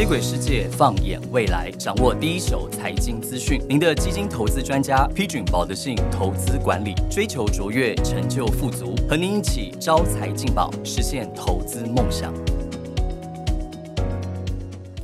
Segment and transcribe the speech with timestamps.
[0.00, 3.60] 接轨世界，放眼未来，掌握第一手财经资讯。
[3.68, 12.32] 您的基金投资专家，批准保德信投资管理，追求卓越，成就富足，和您一起招财进宝，实现投资梦想。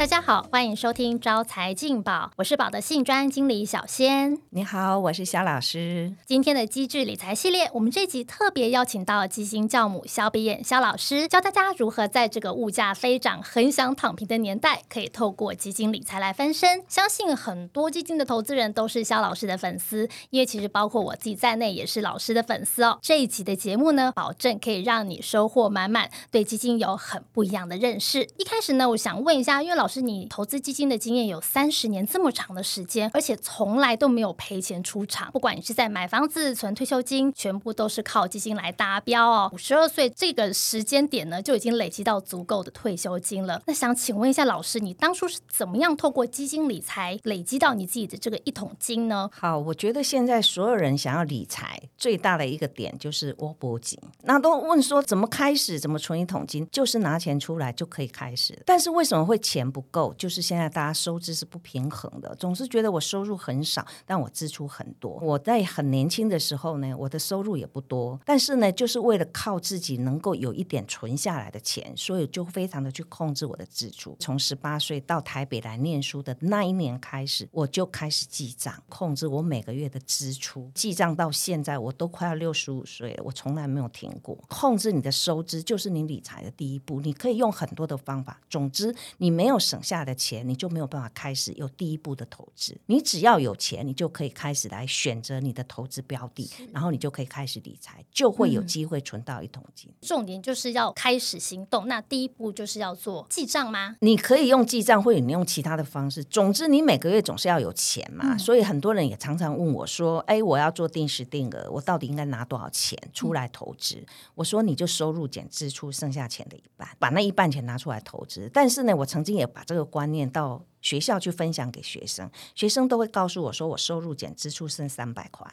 [0.06, 4.38] 大家好，欢迎收听招财进宝，我是宝的信专经理小仙。
[4.50, 6.14] 你好，我是肖老师。
[6.24, 16.84] 今天的机智理财系列，我们这集特别邀请到基金教母肖碧燕肖老师，教大家如何在这个物价飞涨、很想躺平的年代，可以透过基金理财来翻身。
[16.86, 23.00] 相信很多基金的投资人都是肖老师的粉丝，因为其实包括我自己在内也是老师的粉丝哦。
[23.02, 28.22] 这一集的节目呢，保证可以让你收获满满，对基金有很不一样的认识。
[28.36, 29.95] 一开始呢，我想问一下，因为老师。
[29.96, 35.30] 是你投资基金的经验有三十年这么长的时间，而且从来都没有赔钱出场。
[35.32, 39.50] 不管你是在买房子、存退休金，全部都是靠基金来达标哦。
[39.54, 43.62] 五十二岁这个时间点呢，就已经累积到足够的退休金了。
[43.66, 49.30] 那想请问一下老师，你当初是怎么样透过基金理财累积到你自己的这个一桶金呢？
[49.32, 53.98] 好，我觉得现在所有人想要理财最大的一个点就是窝脖紧。
[54.24, 58.62] 那都问说怎么开始，怎么存一桶金，就是拿钱出来就可以开始。
[58.66, 59.85] 但是为什么会钱不？
[59.90, 65.18] 够就是现在大家收支是不平衡的，总是觉得我收入很少，但我支出很多。
[65.22, 74.16] 我在很年轻的时候呢，我的收入也不多，但是呢，就是为了靠自己能够有一点存下来的钱，所以就非常的去控制我的支出。
[74.18, 80.70] 从十八岁到台北来念书的那一年开始，我就开始记账，控制我每个月的支出。
[80.74, 84.36] 记账到现在，我都快要六十五岁了，我从来没有停过。
[84.48, 88.40] 控制你的收支就是你理财的第一步，你可以用很多的方法。
[88.50, 89.75] 总之，你没有省。
[89.76, 92.74] 省下的钱，你就没有办法开始有第一步的投资。
[92.86, 99.90] 你只要有钱，你就可以开始来选择你的投资标的，然后你就可以开始理财，就会有机会存到一桶金。
[100.00, 101.86] 重点就是要开始行动。
[101.86, 103.96] 那第一步就是要做记账吗？
[104.00, 106.24] 你可以用记账，或者你用其他的方式。
[106.24, 108.38] 总之，你每个月总是要有钱嘛。
[108.38, 114.02] 所以很多人也常常问我说：“哎，我要做定时定额，我到底应该拿多少钱出来投资？”
[114.36, 120.64] 我说：“你就收入减支出，剩下钱的一半，把那一半钱拿出来投资。”但是呢，我曾经也把这个观念到。
[120.86, 125.44] 学校去分享给学生，学生都会告诉我说：“我收入减支出剩三百块，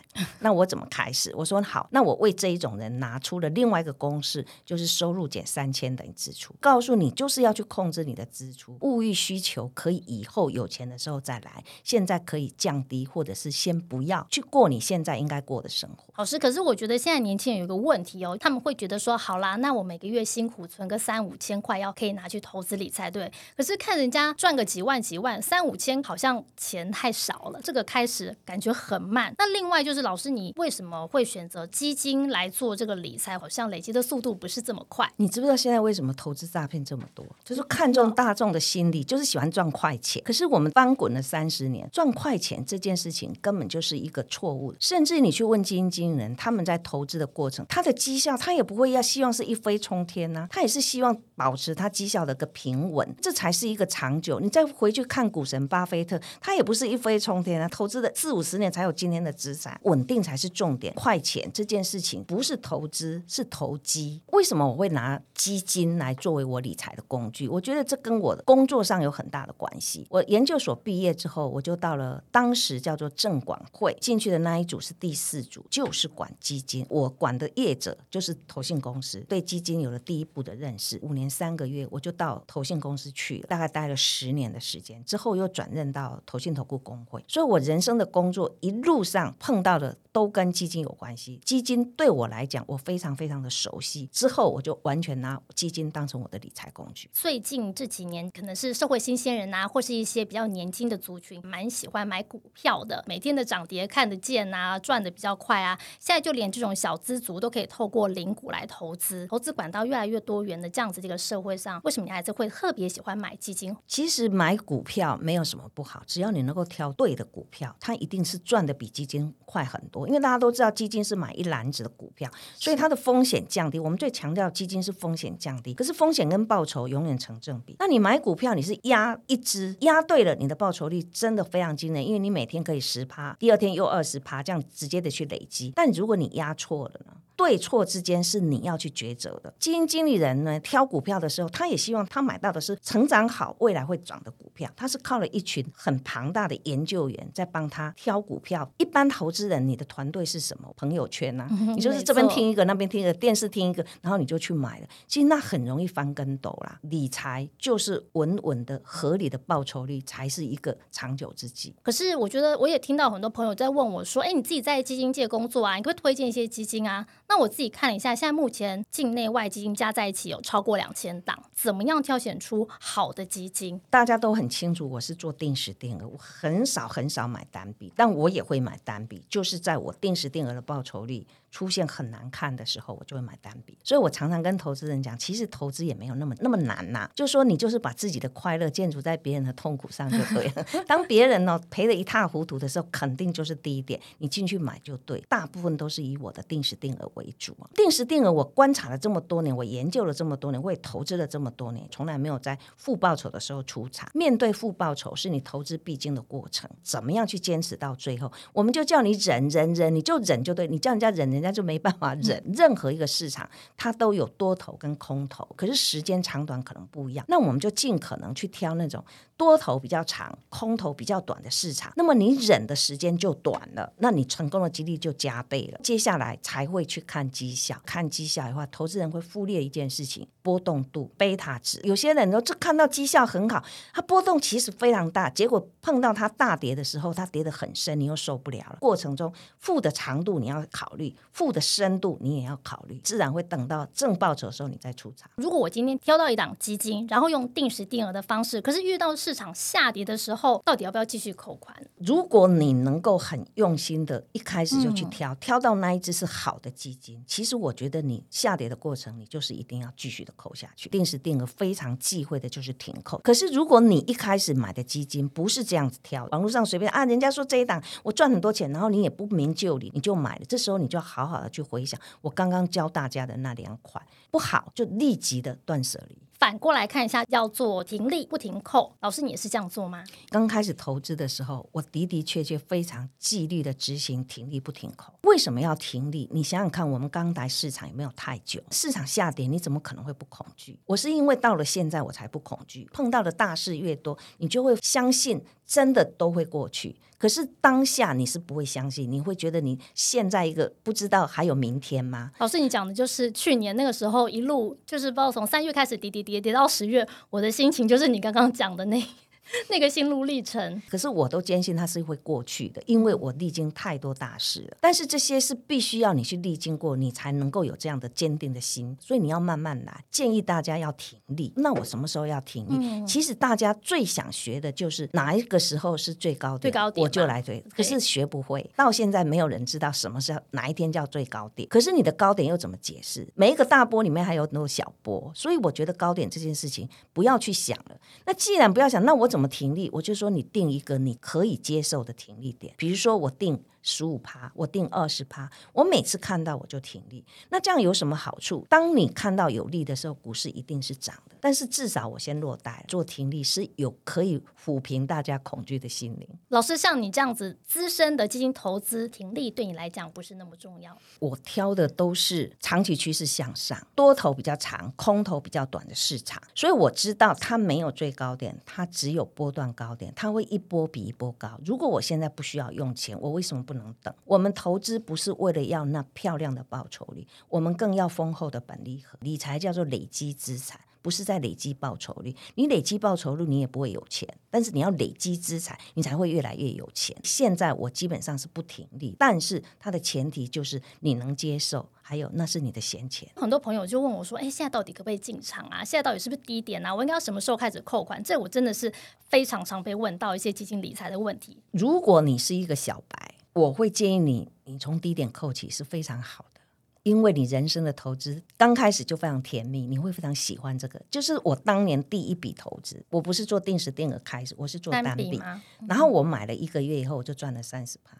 [0.41, 6.53] 那我怎么开始？”我说：“好，那我为这一种人拿出了另外一个公式，就是收入减三千等于支出。
[6.59, 23.31] 告诉你，就是要去控制你的支出，物欲需求可以以后有钱的时候再来，现在可以降低，或者是先不要去过你现在应该过的生活。”老师，可是我觉得现在年轻人有一个问题哦，他们会觉得说：“好啦，那我每个月辛苦存个三五千块，要可以拿去投资理财，对？
[23.57, 29.33] 可是看人家赚个几万几万。”万三五千好像钱太少了，这个开始感觉很慢。
[29.37, 33.39] 那另外就是老师，你为什么会选择基金来做这个理财？
[33.39, 35.09] 好像累积的速度不是这么快。
[35.15, 37.25] 你知不知道现在为什么投资诈骗这么多？
[37.43, 40.21] 就是看中大众的心理，就是喜欢赚快钱。
[40.25, 44.75] 可是我们翻滚了三十年，赚快钱这件事情根本就是一个错误。
[44.77, 54.41] 甚至你去问基金经理人，他们在投资的过程，他的绩效他也不会要希望是一飞冲天呐，他也是希望保持他绩效的个平稳，这才是一个长久。
[54.41, 55.03] 你再回去。
[55.13, 60.91] 看股神巴菲特，他也不是一飞冲天啊，投资的四五十年才有今天的资产，稳定才是重点。
[60.95, 64.23] 快钱这件事情不是投资，是投机。
[64.31, 67.47] 为什么我会拿基金来作为我理财的工具？
[67.47, 70.07] 我觉得这跟我的工作上有很大的关系。
[70.09, 76.83] 我研究所毕业之后，我就到了当时叫做证管会进去的那一组是第四组，就是管基金。
[76.89, 80.97] 我管的业者就是投信公司，对基金有了第一步的认识。
[81.03, 84.92] 五年三个月，我就到投信公司去了，大概待了十年的时间。
[85.05, 91.41] 之后又转任到投信投顾工会，所以我人生的工作一路上碰到的都跟基金有关系。
[91.43, 94.07] 基金对我来讲，我非常非常的熟悉。
[94.13, 97.09] 之后我就完全拿基金当成我的理财工具。
[97.11, 103.03] 最近这几年，可能是社会新鲜人啊，或是一些比较年轻的族群，蛮喜欢买股票的。
[103.05, 105.77] 每天的涨跌看得见啊，赚的比较快啊。
[105.99, 113.75] 现在就连这种小资族都可以透过零股来投资，投资管道越来越多元的这样子这个社会上，为什么你还是会特别喜欢买基金？
[113.85, 114.93] 其实买股票。
[114.93, 120.02] 票没有什么不好，只要你能够挑对的股票，它一定是赚的比基金快很多。
[120.07, 123.79] 因为大家都知道，基金是买一篮子的股票，所以它的风险降低。
[123.79, 127.75] 我们最强调基金是风险降低，可是风险跟报酬永远成正比。
[127.79, 135.71] 那你买股票，你是压一只，压对了，你的报酬率真的非常惊人，因为你每天可以十趴，第二天又二十趴，这样直接的去累积。
[135.75, 137.13] 但如果你压错了呢？
[137.35, 139.53] 对错之间是你要去抉择的。
[139.59, 144.69] 基金经理人呢，挑股票的时候，他也希望他买到的是成长好、未来会涨的股票。
[144.75, 148.69] 他是靠了一群很庞大的研究员在帮他挑股票。
[148.77, 150.71] 一般投资人，你的团队是什么？
[150.75, 154.87] 朋友圈呐、你就是这边听一个，那边听一个，电视听一个，然后你就去买了。
[155.07, 156.79] 其实那很容易翻跟斗啦。
[156.83, 161.75] 理财就是稳稳的、合理的报酬率，才是一个长久之计。
[161.81, 173.81] 可是我觉得我也听到很多朋友在问我说：“哎，你自己在基金界工作啊，你可不可以推荐一些基金啊？”那那我自己看了一下，现在目前境内外基金加在一起有超过两千档，怎么样挑选出好的基金？
[173.89, 183.77] 大家都很清楚，我是做定时定额，我很少很少买单笔，但我也会买单笔，就是在我定时定额的报酬率出现很难看的时候，我就会买单笔。
[183.83, 190.65] 所以我常常跟投资人讲，其实投资也没有那么那么难呐、就说你就是把自己的快乐建筑在别人的痛苦上就对了。
[190.87, 195.23] 当别人呢赔得一塌糊涂的时候，肯定就是低点，你进去买就对。
[195.29, 197.69] 大部分都是以我的定时定额为主啊。
[197.75, 204.09] 定时定额我观察了这么多年，我研究了这么多年，我也投资了这么多年，从来没有在负报酬的时候出场。
[204.15, 208.31] 面对负报酬是你投资必经的过程，怎么样去坚持到最后？
[208.53, 212.41] 我们就叫你忍忍忍，你就忍就对，你叫人家忍，人家就没办法忍。
[212.55, 217.25] 任何一个市场它都有多头跟空头，可是时间长短可能不一样。
[217.27, 219.03] 那我们就尽可能去挑那种
[219.35, 221.91] 多头比较长、空头比较短的市场。
[221.97, 225.79] 那么你忍的时间就短了，那你成功的几率就加倍了。
[225.83, 231.79] 接下来才会去看绩效，看绩效的话，投资人会忽略一件事情：波动度、贝塔值。
[231.83, 233.63] 有些人说这看到绩效很好，
[233.93, 238.77] 它波动其实非常大，结果碰到它大跌的时候，它跌得很深，你又受不了了。
[238.79, 245.29] 过程中负的长度你要考虑，负的深度你也要考虑，自然会等到正报酬的时候你再出场。
[245.35, 251.75] 如果我今天挑到一档基金，然后用定时定额的方式，可是遇到市场下跌的时候，到底要不要继续扣款？
[251.97, 260.87] 如果你能够很用心的，一开始就去挑，挑到那一只是好的基金，其实我觉得你下跌的过程，你就是一定要继续的扣下去。
[260.89, 263.17] 定时定额非常忌讳的就是停扣。
[263.23, 276.17] 可是如果你一开始买的基金不是这样子挑，网络上随便啊，人家说这一档我赚很多钱，然后你也不明就里，你就买了，这时候你就要好好的去回想我刚刚教大家的那两款，不好就立即的断舍离。
[276.39, 280.03] 反过来看一下，要做停利不停扣，老师你也是这样做吗？
[280.29, 285.13] 刚开始投资的时候，我的的确确非常纪律的执行停利不停扣。
[285.21, 286.27] 为什么要停利？
[286.33, 290.77] 你想想看，我们刚来市场也没有太久，市场下跌，你怎么可能会不恐惧？
[290.85, 292.89] 我是因为到了现在我才不恐惧。
[292.91, 296.95] 碰到的大事越多，你就会相信真的都会过去。
[297.17, 302.31] 可是当下你是不会相信，你会觉得你现在一个不知道还有明天吗？
[302.39, 309.01] 老师，你讲的就是去年那个时候一路就是不知道从三月开始跌跌跌跌到十月，我的心情就是你刚刚讲的那
[309.69, 310.81] 那个心路历程。
[310.89, 314.77] 可是我都坚信它是会过去的，因为我历经太多大事了。
[314.79, 318.95] 但是这些是必须要你去历经过，你才能够有这样的坚定的心。
[318.99, 320.03] 所以你要慢慢来。
[320.11, 321.51] 建议大家要停利。
[321.55, 323.05] 那我什么时候要停利？
[323.05, 327.63] 其实大家最想学的就是哪一个时候是最高点，最高点我就来追。
[327.75, 331.67] 可是学不会，到现在没有人知道什么是哪一天叫最高点。
[331.69, 333.27] 可是你的高点又怎么解释？
[333.35, 337.97] 每一个大波里面还有很多小波，所以我觉得高点这件事情不要去想了。
[338.25, 339.89] 那既然不要想，那我怎么停利？
[339.93, 347.23] 我就说你定一个你可以接受的停利点，比如说我定十五趴，我定二十趴，我每次看到我就停利。
[347.49, 348.65] 那这样有什么好处？
[348.67, 356.27] 当你看到有利的时候，股市一定是涨的，但是至少我先落袋做停利是有可以抚平大家恐惧的心灵。
[356.47, 360.97] 老师，像你这样子资深的基金投资停利，对你来讲不是那么重要。
[361.19, 371.59] 我挑的都是长期趋势向上、多头比较长、空头比较短的市场，所以我知道它没有最高点，它只有波段高点，它会一波比一波高。
[371.65, 374.13] 如果我现在不需要用钱，我为什么不能等？
[374.25, 379.17] 我们投资不是为了要那漂亮的报酬率，我们更要丰厚的本利和。
[379.21, 380.79] 理财叫做累积资产。
[381.01, 387.13] 不是在累积报酬率，你累积报酬率你也不会有钱，但是你要累积资产，你才会越来越有钱。
[387.25, 393.27] 现在我基本上是不停利，但是它的前提就是你能接受，还有那是你的闲钱。
[393.35, 395.83] 很多朋友就问我说：“哎，现在到底可不可以进场啊？
[395.83, 396.95] 现在到底是不是低点啊？
[396.95, 398.89] 我应该要什么时候开始扣款？”这我真的是
[399.27, 401.57] 非常常被问到一些基金理财的问题。
[401.71, 406.61] 如果你是一个小白，我会建议你，你从低点扣起是非常好的。
[407.03, 411.01] 因为你人生的投资刚开始就非常甜蜜，你会非常喜欢这个。
[411.11, 415.85] 就是我当年第一笔投资，我不是做定时定额开始，我是做单笔，单笔？
[415.87, 418.17] 然后我买了一个月以后，我就赚了三十趴。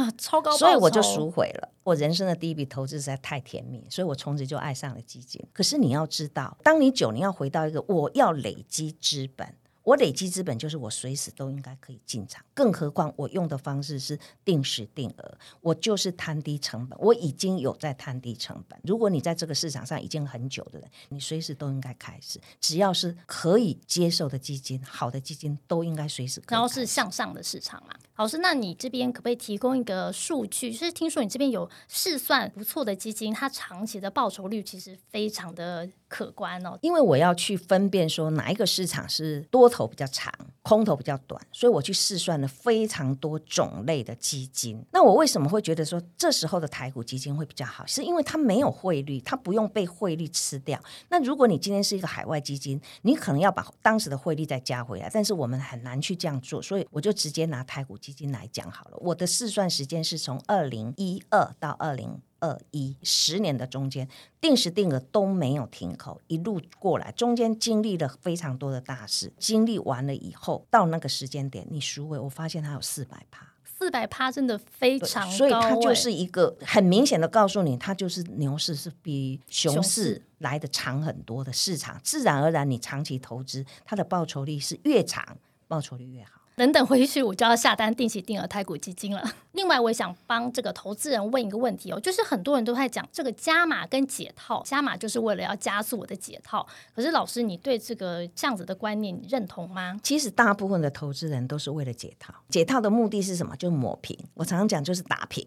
[0.00, 1.68] 啊，超高，所以我就赎回了。
[1.82, 5.44] 我人生的第一笔投资实在太甜蜜，所以我从此就爱上了基金。
[5.52, 9.56] 可是你要知道，当你九年要回到一个我要累积资本。
[9.82, 18.78] 我累积资本就是我随时都应该可以进场，更何况我用的方式是定时定额，我就是摊低成本，我已经有在摊低成本。
[18.84, 26.42] 如果你在这个市场上已经很久的人，你随时都应该开始，只要是可以接受的基金，好的基金都应该随时。
[26.48, 30.72] 然后是向上的市场嘛，老师，那你这边可不可以提供一个数据？
[30.72, 35.88] 就是听说你这边有试算不错的基金，它长期的报酬率其实非常的。
[36.10, 40.30] 可观哦，因为我要去分辨说哪一个市场是多头比较长，
[40.62, 44.84] 空头比较短，所以我去试算了非常多种类的基金。
[44.90, 47.86] 那我为什么会觉得说这时候的台股基金会比较好？
[47.86, 50.82] 是因为它没有汇率，它不用被汇率吃掉。
[51.08, 58.96] 那如果你今天是一个海外基金，你可能要把当时的汇率再加回来，但是我们很难去这样做，所以我就直接拿台股基金来讲好了。
[58.98, 62.20] 我的试算时间是从二零一二到二零。
[62.40, 64.08] 二一十年的中间，
[64.40, 69.32] 定时定额都没有停口，一路过来，中间经历了非常多的大事。
[69.38, 85.36] 经历完了以后，到那个时间点，你赎回，我发现它有四百趴，四百趴真的非常，所以它就是一个很明显的告诉你，它就是牛市是比熊市来的长很多的市场，自然而然你长期投资，它的报酬率是越长，
[85.68, 86.39] 报酬率越好。
[86.56, 89.22] 等等回去，我就要下单定期定额太股基金了。
[89.52, 96.64] 另外，我也想帮这个投资人问一个问题哦，就是很多人都在讲这个加码跟解套，加码就是为了要加速我的解套。
[96.94, 99.98] 可是老师，你对这个这样子的观念你认同吗？
[100.04, 103.56] 其实大部分的投资人都是为了解套，解套的目的是什么？
[103.56, 104.16] 就是抹平。
[104.34, 105.44] 我常常讲就是打平。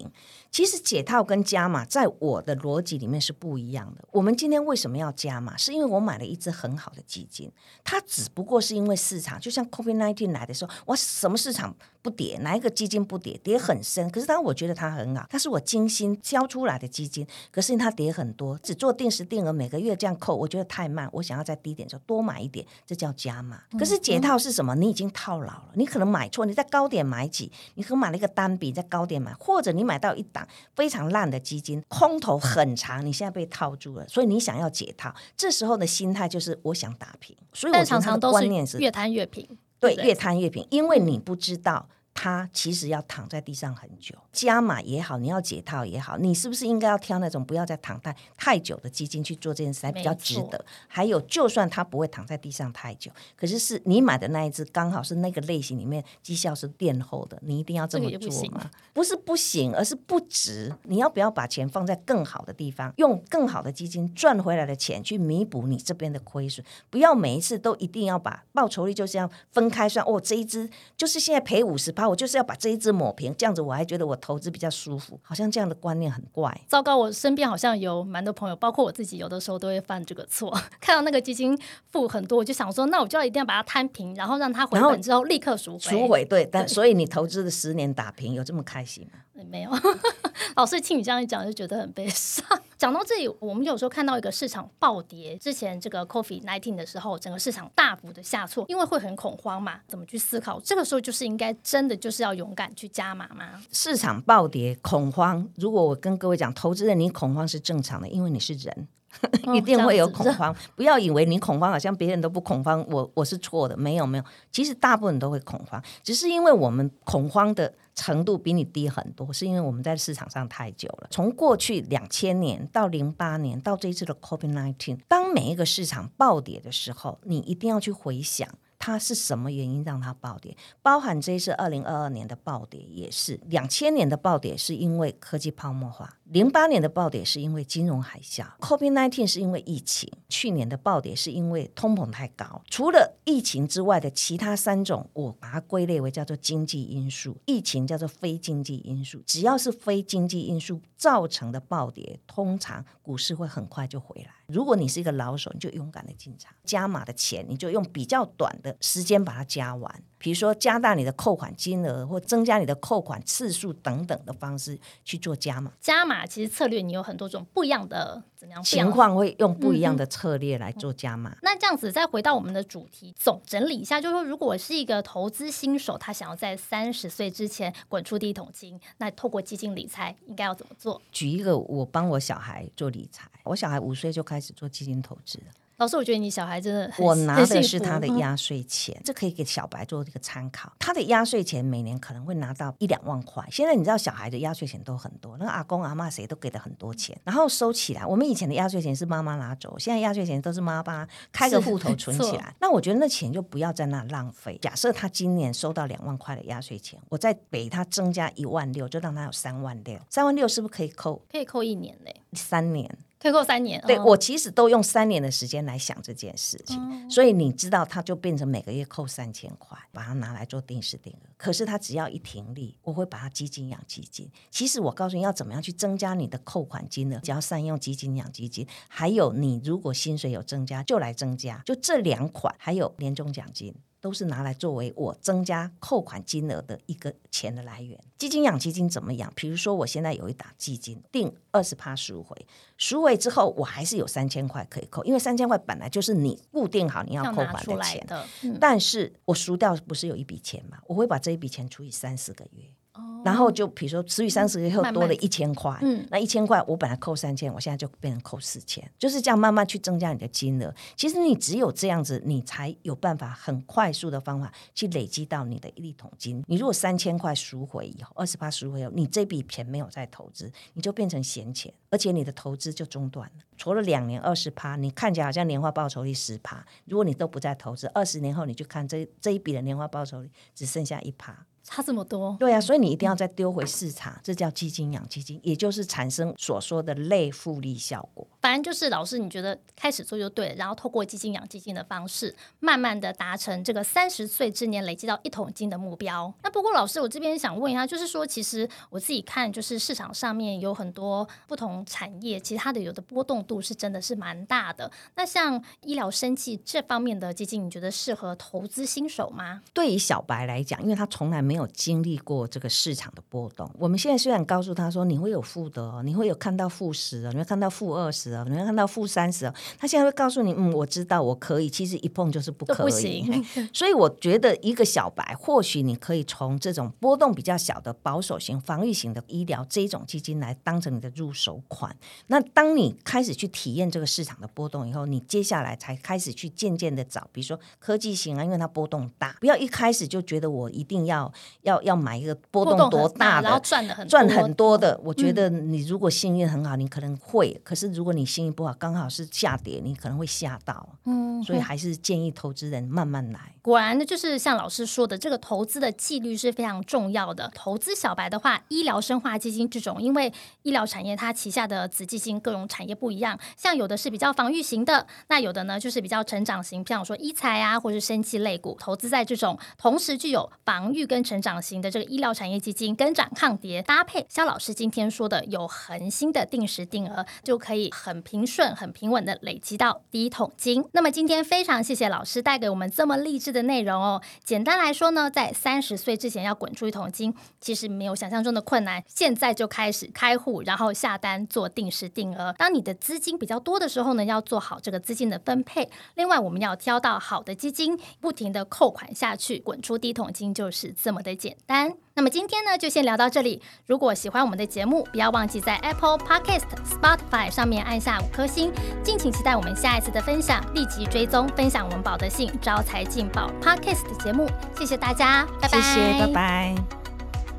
[0.50, 4.06] 其实解套跟加码在我的逻辑里面是不一样的。
[4.10, 5.56] 我们今天为什么要加码？
[5.56, 7.50] 是因为我买了一只很好的基金，
[7.82, 10.93] 它只不过是因为市场就像 COVID nineteen 来的时候，我。
[10.94, 12.38] 什么市场不跌？
[12.42, 13.38] 哪一个基金不跌？
[13.42, 14.10] 跌很深。
[14.10, 17.26] 可是当我觉得它很好，它是我精心挑出来的基金。
[17.50, 21.08] 可是它跌很多，只做定时定额，每个月这样扣，我觉得太慢。
[21.12, 23.62] 我想要在低点时候多买一点，这叫加码。
[23.78, 24.74] 可是解套是什么？
[24.74, 37.34] 你已经套牢了，你可能买错，你在高点买几，你可能买了一个单笔在高点买，或者你买到一档非常烂的基金，空头很长，你现在被套住了，所以你想要解套，这时候的心态就是我想打平。
[37.52, 38.46] 所以我常常都是
[38.78, 39.48] 越摊越平。
[39.84, 41.88] 对，越贪越平，因为你不知道。
[42.14, 50.64] 它其实要躺在地上很久，加码也好，你要解套也好，你是不是应该要挑那种不要再躺太太久的基金去做这件事，才比较值得？
[50.86, 58.70] 还有，就算它不会躺在地上太久，可是是你买的那一只刚好是那个类型里面绩效是垫后的，你一定要这么做吗？
[58.92, 60.72] 不是不行，而是不值。
[60.84, 66.64] 你要不要把钱放在更好的地方，用更好的基金赚回来的钱去弥补你这边的亏损？
[66.90, 70.06] 不要每一次都一定要把报酬率就是要分开算。
[70.06, 72.03] 哦，这一只就是现在赔五十趴。
[72.08, 75.18] 我就是要把这一只抹平，这样子我还觉得我投资比较舒服。
[75.22, 76.60] 好像这样的观念很怪。
[76.68, 80.50] 糟糕，我身边好像有蛮多朋友，包括我自己，有的时候都会犯这个错。
[80.80, 81.58] 看到那个基金
[81.90, 85.78] 负很多，我就想说，那我就要一定要把它摊平，然后让它回本之后立刻赎回。
[85.78, 89.20] 赎回对，但所以你投资的十年打平，有这么开心吗？
[89.50, 89.70] 没有。
[90.56, 92.46] 老师听你这样一讲，就觉得很悲伤。
[92.84, 99.80] 讲到这里，我们有时候看到一个市场暴跌，之前这个 Coffee Nineteen 的时候，整个市场大幅的下挫，因为会很恐慌嘛。
[99.88, 100.60] 怎么去思考？
[100.60, 103.52] 这个时候就是应该真的就是要勇敢去加码吗？
[103.72, 108.86] 市场暴跌恐慌，如果我跟各位讲，投资人你恐慌是正常的，因为你是人。
[109.54, 121.08] 一定会有恐慌，不要以为你恐慌好像别人都不恐慌，我我是错的，没有没有，其实大部分都会恐慌，只是因为我们恐慌的程度比你低很多，是因为我们在市场上太久了。
[121.10, 128.48] 从过去两千年到零八年到这一次的 COVID nineteen，当每一个市场暴跌的时候，你一定要去回想。
[128.76, 130.54] 它是什么原因让它暴跌？
[130.82, 142.62] 包含这一次二零二二年的暴跌也是，两千年的暴跌是因为科技泡沫化，零八年的暴跌是因为金融海啸，COVID nineteen 是因为疫情，去年的暴跌是因为通膨太高。
[142.70, 149.22] 除了疫情之外的其他三种，我把它归类为叫做经济因素，疫情叫做非经济因素。
[149.26, 154.30] 只要是非经济因素造成的暴跌，通常股市会很快就回来。
[154.46, 160.02] 如果你是一个老手，你就勇敢的进场，加码的钱你就用比较短的时间把它加完。
[160.18, 165.70] 比如说加大你的扣款金额，或增加你的扣款次数等等的方式去做加码。
[165.80, 171.34] 加码其实策略你有很多种不一样的怎样情况，会用不一样的策略来做加码。
[171.40, 181.00] 那这样子再回到我们的主题，总整理一下，就是说，如果我是一个投资新手，他想要在三十岁之前滚出第一桶金，那透过基金理财应该要怎么做？
[181.10, 185.46] 举一个，我帮我小孩做理财，我小孩五岁就开始做基金投资了。
[185.84, 190.72] 老师，我觉得你小孩真的很我拿的是他的嗯压岁钱，这可以给小白做一个参考。
[190.78, 193.46] 他的压岁钱每年可能会拿到一两万块。
[193.50, 198.06] 现在你知道小孩的压岁钱都很多，那个阿公阿妈谁都给了很多钱，然后收起来。
[198.06, 202.54] 我们以前的压岁钱是妈妈拿走，现在压岁钱都是妈妈开个是户头存起来。
[202.58, 204.58] 那我觉得那钱就不要在那浪费。
[204.62, 210.00] 假设他今年收到两万块的压岁钱，我再给他增加一万六，就让他有三万六。
[210.08, 212.90] 三万六是不是可以扣可以扣一年嘞，三年？
[213.24, 213.80] 可以扣三年。
[213.80, 221.26] 哦对我其实都用三年的时间来想这件事情，所以你知道，它就变成每个月扣三千块，把它拿来做定时定额。
[221.38, 224.30] 可是它只要一停利，我会把它基金养基金。
[224.50, 233.74] 其实我告诉你要怎么样去增加你的扣款金额，只要善用基金养基金，还有你如果薪水有增加，就来增加，就这两款，还有年终奖金。
[234.04, 237.98] 都是拿来作为我增加扣款金额的一个钱的来源。
[238.18, 239.32] 基金养基金怎么养？
[239.34, 242.36] 比如说，我现在有一打基金，定二十趴赎回，
[242.76, 248.06] 赎回之后我还是有三千块可以扣，因为三千块本来就是你固定好你要扣款的钱。
[248.06, 250.76] 的，嗯但是我赎掉不是有一笔钱嘛？
[250.86, 252.62] 我会把这一笔钱除以三四个月，
[252.94, 260.72] 哦然后就比如说除以三十个月后多了一千块，嗯那一千块我本来扣三千，我现在就变成扣四千，就是这样慢慢去增加你的金额。
[260.94, 266.44] 其实你只有这样子，你才有办法很快速的方法去累积到你的一桶金。
[266.46, 273.42] 你如果三千块赎回以后，二十八赎回以后，你这笔钱没有再投资，你就变成闲钱，而且你的投资就中断了。
[273.56, 281.46] 除了两年二十趴，你看起来好像年化报酬率十趴，如果你都不再投资，二十年后你就看这这一笔的年化报酬率只剩下一趴。
[281.64, 288.28] 差这么多，对啊，所以你一定要再丢回市场，这叫基金养基金，也就是产生所说的类复利效果。
[288.44, 296.30] 反正就是老师，你觉得开始做就对了，然后透过基金养基金的方式，慢慢的达成这个三十岁之年累积到一桶金的目标。
[296.42, 304.92] 那不过老师，我这边想问一下，就是说，其实我自己看，就是市场上面有很多不同产业，其实它的有的波动度是真的是蛮大的。
[305.14, 309.62] 那像医疗生计这方面的基金，你觉得适合投资新手吗？
[309.72, 322.92] 对于小白来讲，因为他从来没有经历过这个市场的波动，我们现在虽然告诉他说你会有负的哦，你会有看到负十哦，你会看到负二十哦，你会看到负三十哦，他现在会告诉你，嗯，我知道我可以，其实一碰就是不可以。
[322.92, 331.96] 行， 所以我觉得一个小白，或许你可以从这种波动比较小的保守型、防御型的医疗这一种基金来当成你的入手款。
[332.26, 343.64] 那当你开始去体验这个市场的波动以后，你接下来才开始去渐渐的找，比如说科技型啊，因为它波动大，不要一开始就觉得我一定要要要买一个波动多很大，然后的。
[343.64, 344.74] 赚的很赚很多。
[344.74, 350.88] 的，我觉得你如果幸运很好，你可能会；可是如果你幸运不好，刚好是下跌，你可能会吓到。
[351.04, 353.40] 嗯，所以还是建议投资人慢慢来。
[353.62, 357.50] 果然呢，就是像老师说的，这个投资的纪律是非常重要的。
[357.54, 360.32] 投资小白的话，医疗生化基金这种，因为
[360.62, 374.26] 医疗产业它旗下的子基金各种产业不一样，像有的是比较防御型的，那有的呢就是比较成长型，像说医材啊，或是生技类股，投资在这种同时具有防御跟成长型的这个医疗产业基金，跟涨抗跌搭配。
[374.28, 380.84] 肖老师今天说的有恒心的定时定额，就可以很很平顺、很平稳的累积到第一桶金。
[380.92, 384.22] 那么今天非常谢谢老师带给我们这么励志的内容哦。
[384.44, 389.02] 简单来说呢，在三十岁之前要滚出一桶金，其实没有想象中的困难。
[389.08, 392.54] 现在就开始开户，然后下单做定时定额。
[392.56, 395.90] 当你的资金比较多的时候呢，要做好这个资金的分配。
[396.14, 402.03] 另外，我们要挑到好的基金，不停的扣款下去，滚出第一桶金就是这么的简单。
[402.16, 403.60] 那么今天呢，就先聊到这里。
[403.88, 408.72] 如果喜欢我们的节目，不要忘记在 Apple Podcast、Spotify 上面按下五颗星。
[409.02, 414.48] 敬请期待我们下一次的分享，立即追踪分享我们保德信招财进宝 Podcast 的节目。
[414.78, 416.74] 谢谢大家，拜拜，谢谢，拜拜。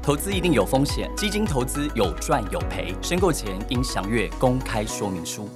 [0.01, 5.49] 投资一定有风险，基金投资有赚有赔，申购前应详阅公开说明书。